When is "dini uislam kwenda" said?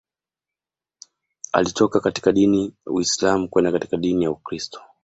2.31-3.71